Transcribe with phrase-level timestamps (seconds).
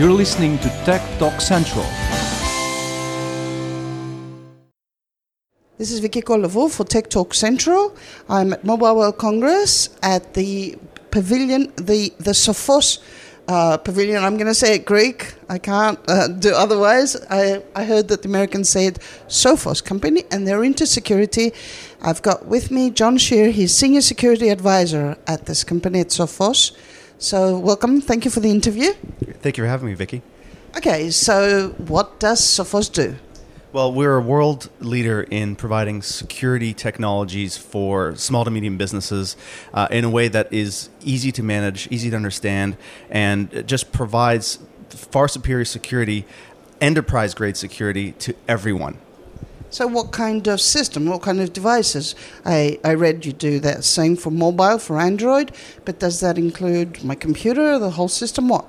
[0.00, 1.84] You're listening to Tech Talk Central.
[5.76, 7.94] This is Vicky Kolovou for Tech Talk Central.
[8.26, 10.78] I'm at Mobile World Congress at the
[11.10, 13.00] pavilion, the, the Sophos
[13.46, 14.24] uh, pavilion.
[14.24, 15.34] I'm going to say it Greek.
[15.50, 17.14] I can't uh, do otherwise.
[17.28, 21.52] I, I heard that the Americans said Sophos company and they're into security.
[22.00, 23.50] I've got with me John Shier.
[23.50, 26.74] He's senior security advisor at this company at Sophos.
[27.18, 28.00] So welcome.
[28.00, 28.94] Thank you for the interview.
[29.42, 30.22] Thank you for having me, Vicky.
[30.76, 33.16] Okay, so what does Sophos do?
[33.72, 39.36] Well, we're a world leader in providing security technologies for small to medium businesses
[39.72, 42.76] uh, in a way that is easy to manage, easy to understand,
[43.08, 44.58] and just provides
[44.88, 46.26] far superior security,
[46.80, 48.98] enterprise grade security to everyone.
[49.70, 52.16] So, what kind of system, what kind of devices?
[52.44, 55.52] I, I read you do that same for mobile, for Android,
[55.84, 58.48] but does that include my computer, the whole system?
[58.48, 58.66] What?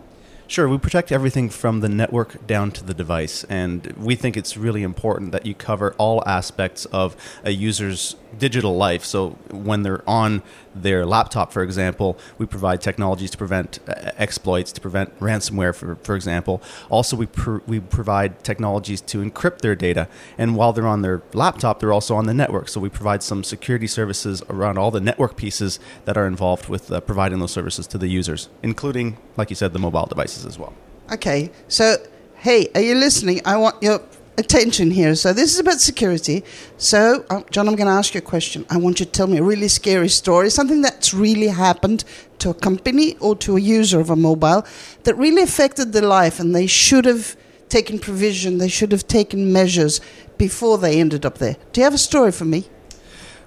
[0.51, 4.57] Sure, we protect everything from the network down to the device, and we think it's
[4.57, 9.03] really important that you cover all aspects of a user's digital life.
[9.05, 10.43] So when they're on
[10.73, 15.95] their laptop, for example, we provide technologies to prevent uh, exploits, to prevent ransomware, for,
[15.95, 16.61] for example.
[16.89, 20.07] Also, we, pr- we provide technologies to encrypt their data.
[20.37, 22.69] And while they're on their laptop, they're also on the network.
[22.69, 26.91] So we provide some security services around all the network pieces that are involved with
[26.91, 30.57] uh, providing those services to the users, including, like you said, the mobile devices as
[30.59, 30.73] well.
[31.11, 31.97] Okay, so
[32.35, 33.41] hey, are you listening?
[33.45, 34.01] I want your
[34.37, 35.13] attention here.
[35.15, 36.43] So this is about security.
[36.77, 38.65] So, um, John, I'm going to ask you a question.
[38.69, 42.03] I want you to tell me a really scary story, something that's really happened
[42.39, 44.65] to a company or to a user of a mobile
[45.03, 47.35] that really affected their life, and they should have
[47.69, 50.01] taken provision, they should have taken measures
[50.37, 51.55] before they ended up there.
[51.71, 52.65] Do you have a story for me?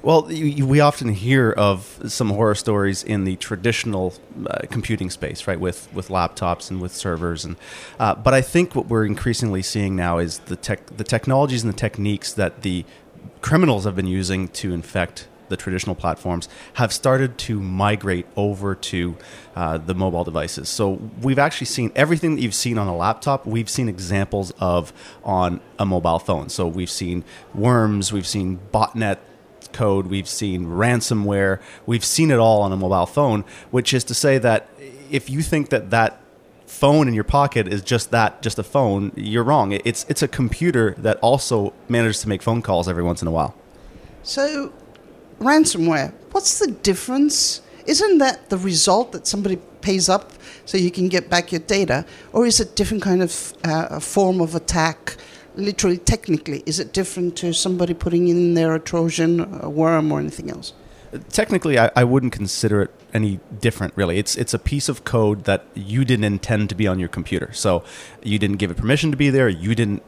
[0.05, 4.13] Well, you, we often hear of some horror stories in the traditional
[4.47, 7.57] uh, computing space, right, with, with laptops and with servers, and
[7.99, 11.73] uh, but I think what we're increasingly seeing now is the tech, the technologies and
[11.73, 12.85] the techniques that the
[13.41, 19.17] criminals have been using to infect the traditional platforms have started to migrate over to
[19.57, 20.69] uh, the mobile devices.
[20.69, 24.93] So we've actually seen everything that you've seen on a laptop, we've seen examples of
[25.25, 26.51] on a mobile phone.
[26.51, 27.25] So we've seen
[27.55, 29.17] worms, we've seen botnet
[29.73, 34.15] code, we've seen ransomware, we've seen it all on a mobile phone, which is to
[34.15, 34.69] say that
[35.11, 36.21] if you think that that
[36.67, 39.73] phone in your pocket is just that, just a phone, you're wrong.
[39.73, 43.31] It's it's a computer that also manages to make phone calls every once in a
[43.31, 43.55] while.
[44.23, 44.73] So,
[45.41, 46.13] ransomware.
[46.33, 47.61] What's the difference?
[47.87, 50.33] Isn't that the result that somebody pays up
[50.65, 54.41] so you can get back your data, or is it different kind of uh, form
[54.41, 55.17] of attack?
[55.55, 60.21] Literally technically is it different to somebody putting in there a trojan a worm or
[60.21, 60.73] anything else?
[61.29, 64.19] Technically I, I, wouldn't consider it any different really.
[64.19, 67.53] It's it's a piece of code that you didn't intend to be on your computer.
[67.53, 67.85] So
[68.23, 70.03] you didn't give it permission to be there you didn't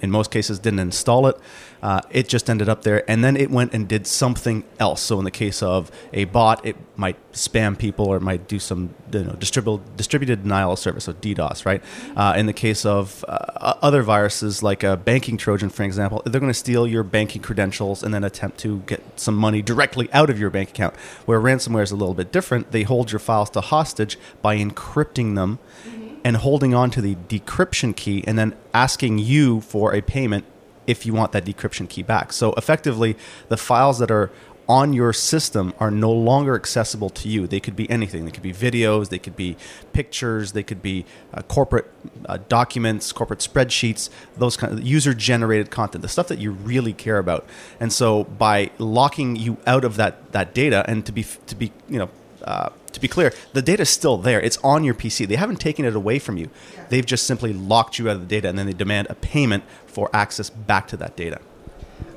[0.00, 1.36] in most cases didn't install it.
[1.82, 5.02] Uh, it just ended up there, and then it went and did something else.
[5.02, 8.58] So in the case of a bot, it might spam people or it might do
[8.58, 11.82] some you know, distributed distributed denial of service, so DDoS, right?
[12.16, 16.40] Uh, in the case of uh, other viruses like a banking Trojan, for example, they're
[16.40, 20.30] going to steal your banking credentials and then attempt to get some money directly out
[20.30, 20.96] of your bank account.
[21.26, 25.34] Where ransomware is a little bit different, they hold your files to hostage by encrypting
[25.34, 25.58] them.
[26.24, 30.46] And holding on to the decryption key and then asking you for a payment
[30.86, 32.32] if you want that decryption key back.
[32.32, 33.16] So effectively,
[33.48, 34.30] the files that are
[34.68, 37.46] on your system are no longer accessible to you.
[37.46, 38.24] They could be anything.
[38.24, 39.56] They could be videos, they could be
[39.92, 41.90] pictures, they could be uh, corporate
[42.26, 46.92] uh, documents, corporate spreadsheets, those kind of user generated content, the stuff that you really
[46.92, 47.46] care about.
[47.78, 51.72] And so by locking you out of that that data and to be to be,
[51.88, 52.08] you know,
[52.44, 54.40] uh, to be clear, the data is still there.
[54.40, 55.26] It's on your PC.
[55.26, 56.50] They haven't taken it away from you.
[56.90, 59.64] They've just simply locked you out of the data, and then they demand a payment
[59.86, 61.40] for access back to that data.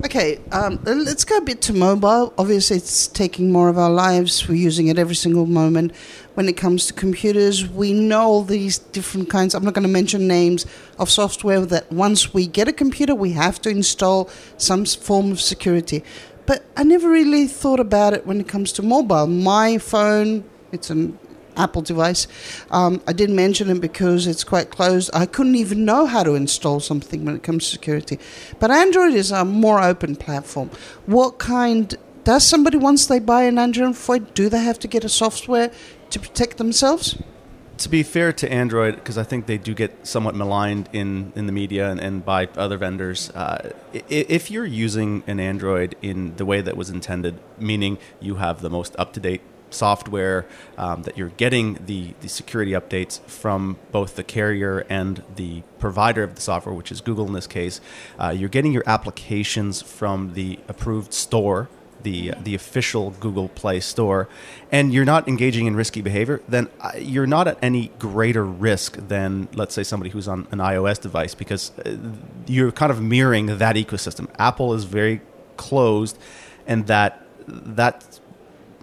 [0.04, 2.32] Okay, um, let's go a bit to mobile.
[2.38, 4.48] Obviously, it's taking more of our lives.
[4.48, 5.94] We're using it every single moment.
[6.34, 9.54] When it comes to computers, we know all these different kinds.
[9.54, 10.66] I'm not going to mention names
[11.00, 15.40] of software that once we get a computer, we have to install some form of
[15.40, 16.04] security.
[16.48, 19.26] But I never really thought about it when it comes to mobile.
[19.26, 21.18] My phone, it's an
[21.58, 22.26] Apple device.
[22.70, 25.10] Um, I didn't mention it because it's quite closed.
[25.12, 28.18] I couldn't even know how to install something when it comes to security.
[28.58, 30.70] But Android is a more open platform.
[31.04, 35.04] What kind does somebody once they buy an Android phone, do they have to get
[35.04, 35.70] a software
[36.08, 37.18] to protect themselves?
[37.78, 41.46] To be fair to Android, because I think they do get somewhat maligned in, in
[41.46, 46.44] the media and, and by other vendors, uh, if you're using an Android in the
[46.44, 49.40] way that was intended, meaning you have the most up to date
[49.70, 50.46] software,
[50.76, 56.22] um, that you're getting the, the security updates from both the carrier and the provider
[56.22, 57.80] of the software, which is Google in this case.
[58.18, 61.68] Uh, you're getting your applications from the approved store
[62.02, 64.28] the the official Google Play Store,
[64.70, 68.96] and you're not engaging in risky behavior, then uh, you're not at any greater risk
[68.96, 71.96] than let's say somebody who's on an iOS device because uh,
[72.46, 74.28] you're kind of mirroring that ecosystem.
[74.38, 75.20] Apple is very
[75.56, 76.18] closed,
[76.66, 78.20] and that that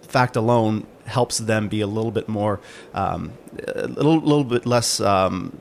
[0.01, 2.59] fact alone helps them be a little bit more
[2.93, 3.31] um,
[3.75, 4.99] a little little bit less.
[4.99, 5.57] Um,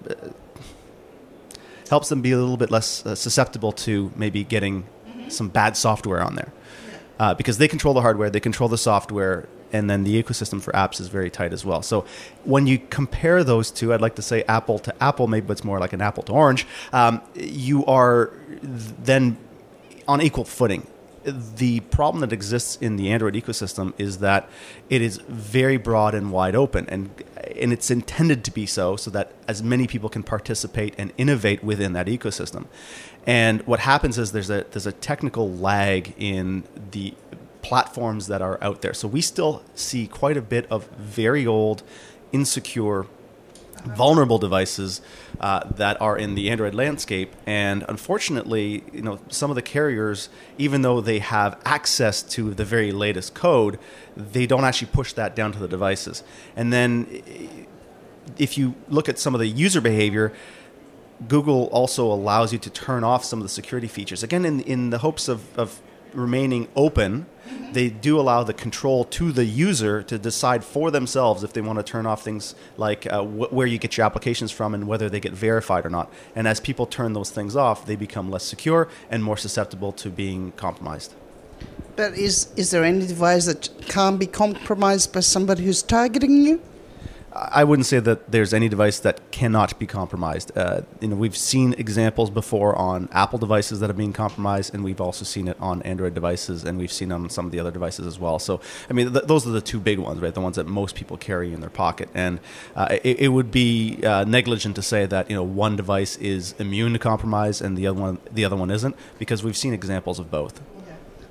[1.91, 4.87] helps them be a little bit less uh, susceptible to maybe getting
[5.29, 6.51] some bad software on there
[7.19, 10.73] uh, because they control the hardware, they control the software, and then the ecosystem for
[10.73, 11.83] apps is very tight as well.
[11.83, 12.05] So
[12.45, 15.81] when you compare those two, I'd like to say apple to apple, maybe it's more
[15.81, 16.67] like an apple to orange.
[16.93, 18.31] Um, you are
[18.63, 19.37] then
[20.07, 20.87] on equal footing.
[21.25, 24.49] The problem that exists in the Android ecosystem is that
[24.91, 27.11] it is very broad and wide open, and
[27.61, 31.63] and it's intended to be so, so that as many people can participate and innovate
[31.63, 32.67] within that ecosystem.
[33.27, 37.15] And what happens is there's a there's a technical lag in the
[37.63, 38.93] platforms that are out there.
[38.93, 41.83] So we still see quite a bit of very old,
[42.31, 43.07] insecure,
[43.85, 45.01] vulnerable devices
[45.41, 47.35] uh, that are in the Android landscape.
[47.47, 50.29] And unfortunately, you know, some of the carriers,
[50.59, 53.79] even though they have access to the very latest code,
[54.17, 56.23] they don't actually push that down to the devices.
[56.57, 57.23] And then
[58.39, 60.33] if you look at some of the user behavior,
[61.29, 64.23] Google also allows you to turn off some of the security features.
[64.23, 65.81] Again, in, in the hopes of, of
[66.15, 67.27] remaining open,
[67.73, 71.79] they do allow the control to the user to decide for themselves if they want
[71.79, 75.09] to turn off things like uh, wh- where you get your applications from and whether
[75.11, 76.11] they get verified or not.
[76.35, 80.11] And as people turn those things off, they become less secure and more susceptible to
[80.11, 81.15] being compromised.
[81.97, 86.61] But is, is there any device that can't be compromised by somebody who's targeting you?
[87.35, 90.57] I wouldn't say that there's any device that cannot be compromised.
[90.57, 94.85] Uh, you know, we've seen examples before on Apple devices that have been compromised, and
[94.85, 97.73] we've also seen it on Android devices, and we've seen on some of the other
[97.73, 98.39] devices as well.
[98.39, 100.33] So, I mean, th- those are the two big ones, right?
[100.33, 102.39] The ones that most people carry in their pocket, and
[102.77, 106.55] uh, it, it, would be uh, negligent to say that you know one device is
[106.61, 110.21] immune to compromise and the other one the other one isn't, because we've seen examples
[110.21, 110.61] of both.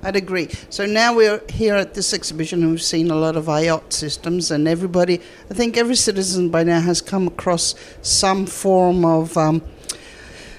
[0.04, 0.50] I'd agree.
[0.68, 4.50] So now we're here at this exhibition and we've seen a lot of IoT systems,
[4.50, 5.18] and everybody,
[5.50, 9.62] I think every citizen by now has come across some form of um,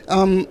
[0.07, 0.47] um,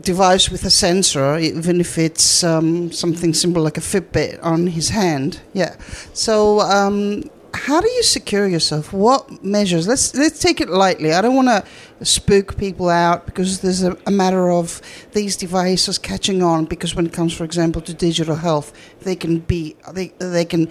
[0.00, 4.90] device with a sensor, even if it's um, something simple like a Fitbit on his
[4.90, 5.40] hand.
[5.52, 5.74] Yeah.
[6.14, 8.92] So um, how do you secure yourself?
[8.92, 9.86] What measures?
[9.86, 11.12] Let's let's take it lightly.
[11.12, 14.80] I don't want to spook people out because there's a, a, matter of
[15.12, 16.66] these devices catching on.
[16.66, 20.70] Because when it comes, for example, to digital health, they can be they they can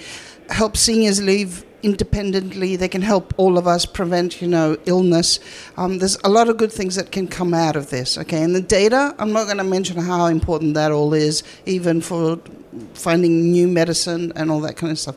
[0.49, 2.75] help seniors live independently.
[2.75, 5.39] They can help all of us prevent, you know, illness.
[5.77, 8.17] Um, there's a lot of good things that can come out of this.
[8.17, 9.15] Okay, and the data.
[9.19, 12.39] I'm not going to mention how important that all is, even for
[12.93, 15.15] finding new medicine and all that kind of stuff.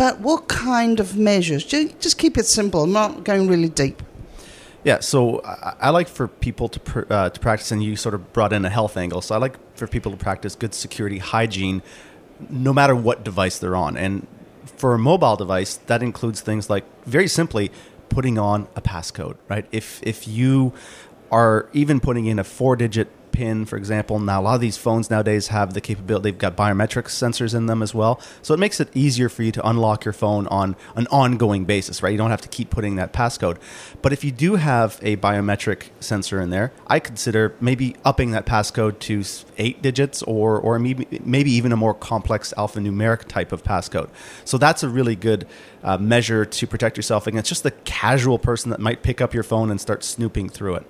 [0.00, 1.62] But what kind of measures?
[1.62, 2.84] Just keep it simple.
[2.84, 4.02] I'm not going really deep.
[4.82, 8.14] Yeah, so I, I like for people to pr- uh, to practice, and you sort
[8.14, 9.20] of brought in a health angle.
[9.20, 11.82] So I like for people to practice good security hygiene,
[12.48, 13.98] no matter what device they're on.
[13.98, 14.26] And
[14.64, 17.70] for a mobile device, that includes things like very simply
[18.08, 19.36] putting on a passcode.
[19.50, 19.66] Right?
[19.70, 20.72] If if you
[21.30, 24.18] are even putting in a four digit pin, for example.
[24.18, 27.66] Now, a lot of these phones nowadays have the capability, they've got biometric sensors in
[27.66, 28.20] them as well.
[28.42, 32.02] So it makes it easier for you to unlock your phone on an ongoing basis,
[32.02, 32.10] right?
[32.10, 33.58] You don't have to keep putting that passcode.
[34.02, 38.46] But if you do have a biometric sensor in there, I consider maybe upping that
[38.46, 39.24] passcode to
[39.58, 44.10] eight digits or, or maybe, maybe even a more complex alphanumeric type of passcode.
[44.44, 45.46] So that's a really good
[45.82, 49.42] uh, measure to protect yourself against just the casual person that might pick up your
[49.42, 50.86] phone and start snooping through it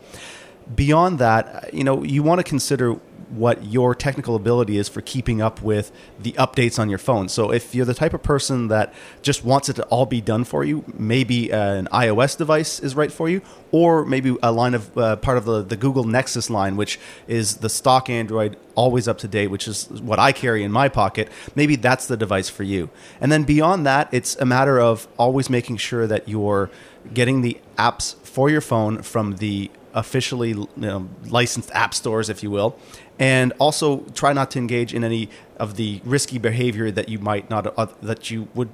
[0.74, 2.98] beyond that, you know, you want to consider
[3.30, 7.28] what your technical ability is for keeping up with the updates on your phone.
[7.28, 10.42] So if you're the type of person that just wants it to all be done
[10.44, 14.98] for you, maybe an iOS device is right for you, or maybe a line of
[14.98, 16.98] uh, part of the, the Google Nexus line, which
[17.28, 20.88] is the stock Android always up to date, which is what I carry in my
[20.88, 21.28] pocket.
[21.54, 22.90] Maybe that's the device for you.
[23.20, 26.68] And then beyond that, it's a matter of always making sure that you're
[27.14, 32.42] getting the apps for your phone from the officially you know, licensed app stores, if
[32.42, 32.76] you will,
[33.18, 35.28] and also try not to engage in any
[35.58, 38.70] of the risky behavior that you might not uh, that you would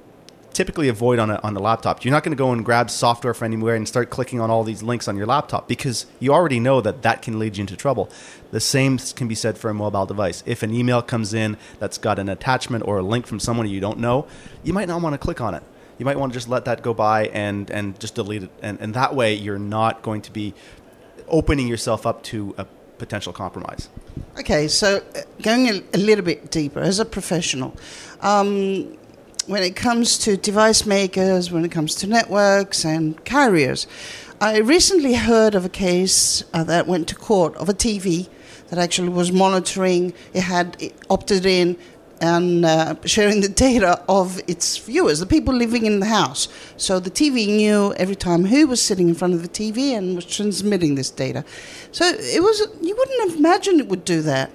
[0.53, 2.03] typically avoid on a, on a laptop.
[2.03, 4.63] You're not going to go and grab software from anywhere and start clicking on all
[4.63, 7.75] these links on your laptop because you already know that that can lead you into
[7.75, 8.09] trouble.
[8.49, 10.41] The same can be said for a mobile device.
[10.47, 13.79] If an email comes in that's got an attachment or a link from someone you
[13.79, 14.25] don't know,
[14.63, 15.63] you might not want to click on it
[15.97, 18.79] you might want to just let that go by and and just delete it, and
[18.79, 20.53] and that way you're not going to be
[21.27, 22.65] opening yourself up to a
[22.97, 23.89] potential compromise.
[24.39, 27.75] Okay, so uh, going a, little bit deeper as a professional,
[28.21, 28.97] um,
[29.45, 33.87] when it comes to device makers, when it comes to networks and carriers,
[34.41, 38.29] I recently heard of a case uh, that went to court of a TV
[38.69, 40.13] that actually was monitoring.
[40.33, 41.77] It had it opted in
[42.21, 46.47] and uh, sharing the data of its viewers, the people living in the house.
[46.77, 50.15] So the TV knew every time who was sitting in front of the TV and
[50.15, 51.43] was transmitting this data.
[51.91, 54.51] So it was you wouldn't have imagined it would do that.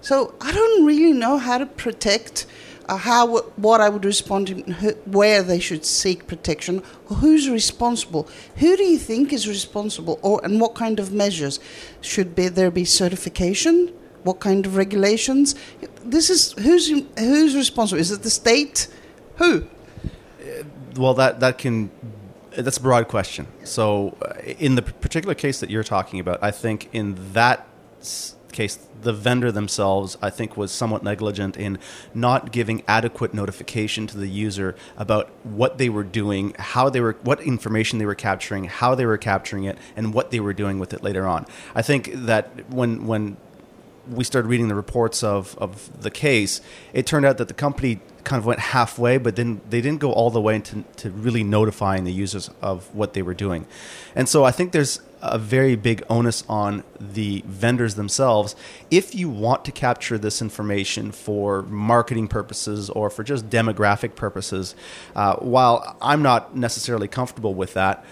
[0.00, 2.46] So I don't really know how to protect.
[2.88, 8.28] Uh, how what I would respond to, who, where they should seek protection, who's responsible.
[8.56, 11.60] Who do you think is responsible, or and what kind of measures
[12.00, 13.92] should be there be certification?
[14.22, 15.54] What kind of regulations?
[16.04, 16.88] This is who's
[17.18, 18.00] who's responsible?
[18.00, 18.88] Is it the state?
[19.36, 19.66] Who?
[20.96, 21.90] Well, that that can
[22.56, 23.46] that's a broad question.
[23.64, 27.66] So, uh, in the particular case that you're talking about, I think in that
[28.52, 31.78] case, the vendor themselves, I think, was somewhat negligent in
[32.14, 37.16] not giving adequate notification to the user about what they were doing, how they were,
[37.22, 40.78] what information they were capturing, how they were capturing it, and what they were doing
[40.78, 41.46] with it later on.
[41.74, 43.36] I think that when when
[44.10, 46.60] we started reading the reports of, of the case,
[46.92, 50.12] it turned out that the company kind of went halfway, but then they didn't go
[50.12, 53.66] all the way into to really notifying the users of what they were doing.
[54.14, 58.56] And so I think there's a very big onus on the vendors themselves
[58.90, 64.74] if you want to capture this information for marketing purposes or for just demographic purposes.
[65.14, 68.04] Uh, while I'm not necessarily comfortable with that,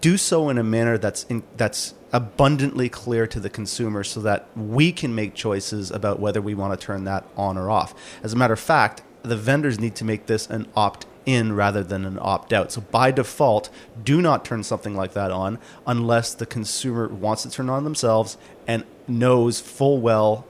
[0.00, 4.48] do so in a manner that's in, that's abundantly clear to the consumer so that
[4.56, 7.94] we can make choices about whether we want to turn that on or off.
[8.22, 11.82] As a matter of fact, the vendors need to make this an opt in rather
[11.82, 12.70] than an opt out.
[12.70, 13.68] So by default,
[14.02, 18.38] do not turn something like that on unless the consumer wants to turn on themselves
[18.66, 20.46] and knows full well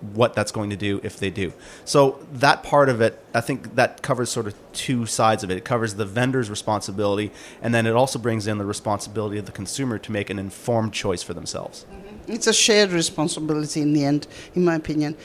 [0.00, 1.52] what that's going to do if they do.
[1.84, 5.56] So that part of it, I think that covers sort of two sides of it.
[5.56, 7.30] It covers the vendor's responsibility,
[7.62, 10.92] and then it also brings in the responsibility of the consumer to make an informed
[10.92, 11.86] choice for themselves.
[12.26, 15.16] It's a shared responsibility in the end, in my opinion.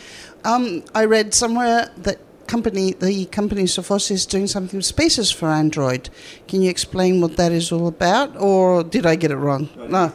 [0.44, 5.48] Um, I read somewhere that company, the company Sophos is doing something with Spaces for
[5.48, 6.10] Android.
[6.48, 9.70] Can you explain what that is all about, or did I get it wrong?
[9.90, 10.12] No.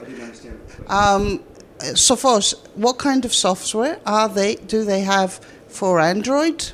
[0.87, 1.43] Um,
[1.78, 4.56] Sophos, what kind of software are they?
[4.56, 6.73] Do they have for Android?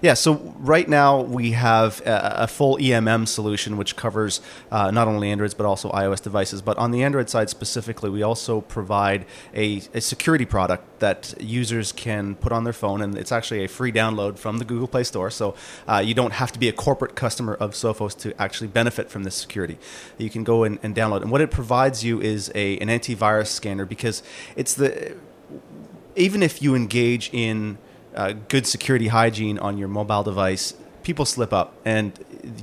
[0.00, 4.40] Yeah, so right now we have a, full EMM solution which covers
[4.70, 6.62] uh, not only Androids but also iOS devices.
[6.62, 11.92] But on the Android side specifically, we also provide a, a, security product that users
[11.92, 15.02] can put on their phone, and it's actually a free download from the Google Play
[15.02, 15.30] Store.
[15.30, 15.54] So
[15.86, 19.24] uh, you don't have to be a corporate customer of Sophos to actually benefit from
[19.24, 19.78] this security.
[20.16, 23.84] You can go and download, and what it provides you is a, an antivirus scanner
[23.84, 24.22] because
[24.56, 25.16] it's the
[26.16, 27.78] even if you engage in
[28.18, 32.12] uh, good security hygiene on your mobile device, people slip up, and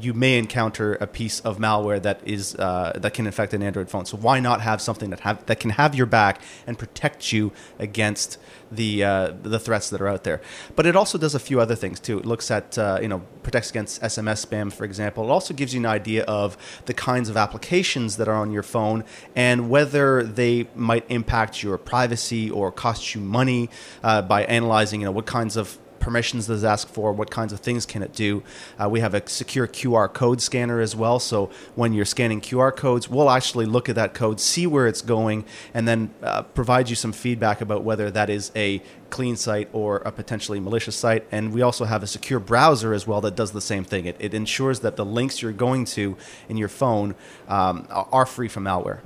[0.02, 3.90] you may encounter a piece of malware that is uh, that can infect an Android
[3.90, 4.06] phone.
[4.06, 7.52] So why not have something that have that can have your back and protect you
[7.80, 8.38] against
[8.72, 10.42] the uh, the threats that are out there?
[10.76, 12.18] But it also does a few other things too.
[12.20, 15.26] It looks at uh, you know protects against SMS spam, for example.
[15.26, 18.64] It also gives you an idea of the kinds of applications that are on your
[18.64, 19.04] phone
[19.36, 23.70] and whether they might impact your privacy or cost you money
[24.04, 27.12] uh, by analyzing you know what kinds of permissions does it ask for?
[27.12, 28.44] What kinds of things can it do?
[28.80, 31.18] Uh, we have a secure QR code scanner as well.
[31.18, 35.02] So when you're scanning QR codes, we'll actually look at that code, see where it's
[35.02, 39.68] going, and then uh, provide you some feedback about whether that is a clean site
[39.74, 41.26] or a potentially malicious site.
[41.32, 44.06] And we also have a secure browser as well that does the same thing.
[44.06, 46.16] It, it ensures that the links you're going to
[46.48, 47.16] in your phone
[47.48, 49.00] um, are free from malware.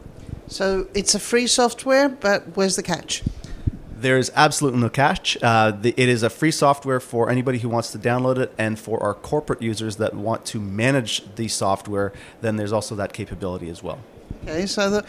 [0.50, 3.24] So it's a free software, but where's the catch?
[4.02, 5.38] There's absolutely no catch.
[5.42, 8.80] Uh, the, it is a free software for anybody who wants to download it, and
[8.80, 13.70] for our corporate users that want to manage the software, then there's also that capability
[13.70, 14.00] as well.
[14.44, 15.06] Okay, so the,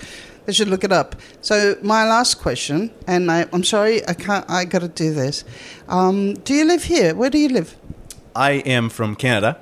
[0.47, 1.14] they should look it up.
[1.40, 4.49] So my last question, and I, am sorry, I can't.
[4.50, 5.44] I got to do this.
[5.88, 7.14] Um, do you live here?
[7.14, 7.76] Where do you live?
[8.35, 9.59] I am from Canada.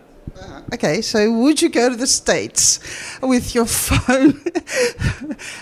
[0.72, 2.78] Okay, so would you go to the States
[3.22, 4.42] with your phone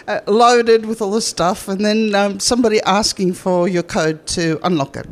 [0.08, 4.58] uh, loaded with all the stuff and then um, somebody asking for your code to
[4.64, 5.06] unlock it?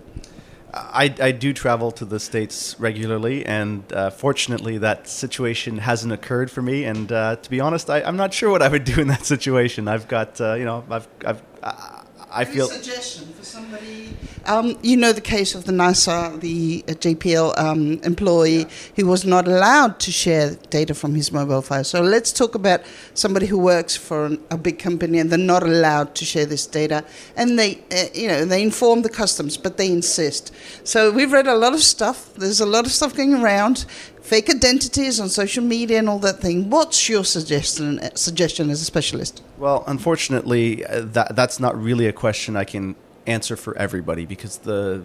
[0.73, 6.51] I, I do travel to the States regularly, and uh, fortunately, that situation hasn't occurred
[6.51, 6.85] for me.
[6.85, 9.25] And uh, to be honest, I, am not sure what I would do in that
[9.35, 9.87] situation.
[9.87, 12.04] I've got, uh, you know, I've, I've, I
[12.43, 14.17] feel suggestion for somebody.
[14.47, 19.25] Um, you know the case of the NASA, the uh, JPL um, employee who was
[19.25, 21.85] not allowed to share data from his mobile phone.
[21.85, 22.83] So let's talk about
[23.15, 26.67] somebody who works for an, a big company and they're not allowed to share this
[26.67, 27.05] data,
[27.37, 30.53] and they, uh, you know, they inform the customs, but they insist.
[30.83, 32.35] So we've read a lot of stuff.
[32.35, 33.87] There's a lot of stuff going around.
[34.25, 36.71] Fake identities on social media and all that thing.
[36.71, 38.01] What's your suggestion?
[38.17, 39.43] Suggestion as a specialist?
[39.59, 44.57] Well, unfortunately, uh, that that's not really a question I can answer for everybody because
[44.59, 45.03] the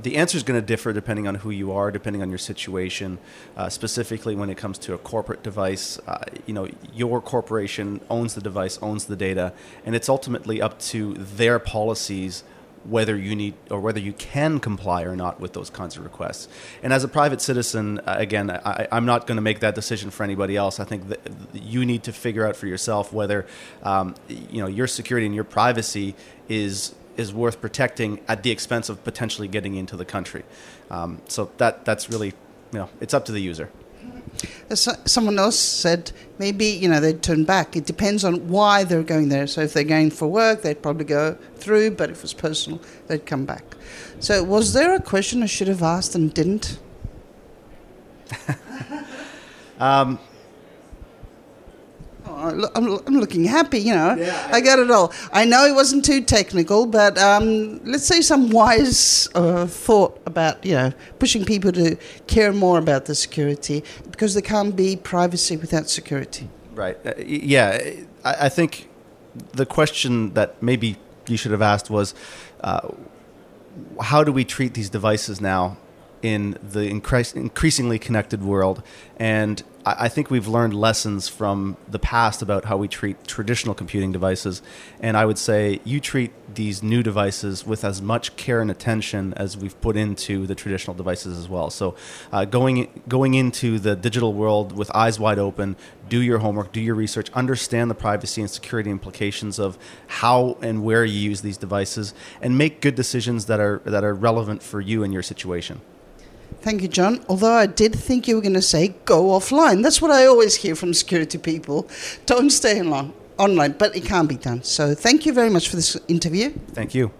[0.00, 3.18] the answer is going to differ depending on who you are, depending on your situation.
[3.56, 8.34] Uh, specifically, when it comes to a corporate device, uh, you know, your corporation owns
[8.34, 9.52] the device, owns the data,
[9.84, 12.44] and it's ultimately up to their policies
[12.84, 16.48] whether you need or whether you can comply or not with those kinds of requests.
[16.82, 20.10] And as a private citizen, uh, again, I, am not going to make that decision
[20.10, 20.80] for anybody else.
[20.80, 21.20] I think that
[21.52, 23.46] you need to figure out for yourself whether
[23.82, 26.14] um, you know your security and your privacy
[26.48, 30.42] is is worth protecting at the expense of potentially getting into the country.
[30.90, 32.28] Um, so that that's really
[32.72, 33.70] you know it's up to the user.
[34.68, 37.76] As someone else said, maybe you know they'd turn back.
[37.76, 39.46] It depends on why they're going there.
[39.46, 41.92] So if they're going for work, they'd probably go through.
[41.92, 43.64] But if it was personal, they'd come back.
[44.20, 46.78] So was there a question I should have asked and didn't?
[49.80, 50.18] um,
[52.40, 52.64] I'm,
[53.06, 54.14] I'm looking happy, you know.
[54.14, 55.12] Yeah, I, I got it all.
[55.32, 60.64] I know it wasn't too technical, but um, let's say some wise uh, thought about,
[60.64, 61.96] you know, pushing people to
[62.26, 66.48] care more about the security because there can't be privacy without security.
[66.74, 66.96] Right.
[67.04, 67.68] Uh, yeah.
[68.24, 68.88] I, I, think
[69.52, 70.96] the question that maybe
[71.26, 72.14] you should have asked was
[72.62, 72.88] uh,
[74.00, 75.76] how do we treat these devices now
[76.22, 78.82] in the increasingly connected world?
[79.18, 84.12] And I think we've learned lessons from the past about how we treat traditional computing
[84.12, 84.60] devices.
[85.00, 89.32] And I would say you treat these new devices with as much care and attention
[89.34, 91.70] as we've put into the traditional devices as well.
[91.70, 91.94] So,
[92.30, 95.76] uh, going going into the digital world with eyes wide open,
[96.10, 99.78] do your homework, do your research, understand the privacy and security implications of
[100.08, 104.14] how and where you use these devices, and make good decisions that are that are
[104.14, 105.80] relevant for you and your situation.
[106.62, 107.24] Thank you, John.
[107.28, 109.82] Although I did think you were going to say go offline.
[109.82, 111.88] That's what I always hear from security people.
[112.26, 114.62] Don't stay long, online, but it can't be done.
[114.62, 116.50] So thank you very much for this interview.
[116.72, 117.12] Thank you.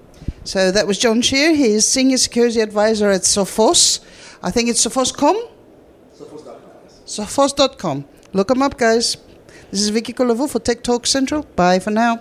[0.44, 1.54] So that was John Shier.
[1.54, 4.00] He is Senior Security Advisor at Sophos.
[4.42, 5.36] I think it's Sophos.com?
[6.18, 6.60] Sophos.com.
[7.06, 8.04] Sophos.com.
[8.32, 9.16] Look them up, guys.
[9.70, 11.42] This is Vicky Kolovou for Tech Talk Central.
[11.56, 12.20] Bye for now.